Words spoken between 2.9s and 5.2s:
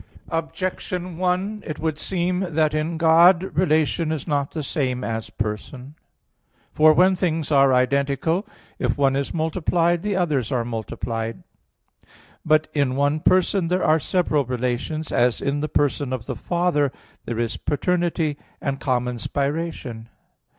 God relation is not the same